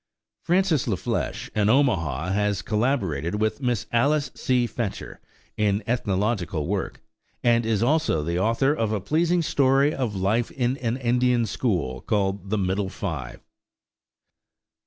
Francis 0.41 0.87
La 0.87 0.95
Flesche, 0.95 1.51
an 1.53 1.69
Omaha, 1.69 2.29
has 2.31 2.63
collaborated 2.63 3.39
with 3.39 3.61
Miss 3.61 3.85
Alice 3.91 4.31
C. 4.33 4.65
Fetcher 4.65 5.19
in 5.57 5.83
ethnological 5.85 6.65
work, 6.65 7.03
and 7.43 7.67
is 7.67 7.83
also 7.83 8.23
the 8.23 8.39
author 8.39 8.73
of 8.73 8.91
a 8.91 8.99
pleasing 8.99 9.43
story 9.43 9.93
of 9.93 10.15
life 10.15 10.49
in 10.49 10.75
an 10.77 10.97
Indian 10.97 11.45
school 11.45 12.01
called 12.01 12.49
"The 12.49 12.57
Middle 12.57 12.89
Five." 12.89 13.41